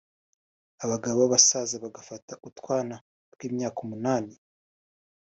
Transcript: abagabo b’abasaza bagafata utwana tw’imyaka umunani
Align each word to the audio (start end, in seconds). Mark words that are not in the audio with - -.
abagabo 0.83 1.17
b’abasaza 1.21 1.75
bagafata 1.83 2.33
utwana 2.47 2.95
tw’imyaka 3.33 3.77
umunani 3.85 4.33